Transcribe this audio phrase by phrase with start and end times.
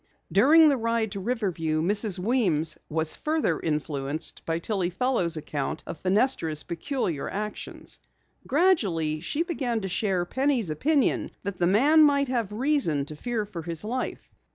[0.31, 2.17] During the ride to Riverview Mrs.
[2.17, 7.99] Weems was further influenced by Tillie Fellows' account of Fenestra's peculiar actions.
[8.47, 13.45] Gradually she began to share Penny's opinion that the man might have reason to fear
[13.45, 14.31] for his life.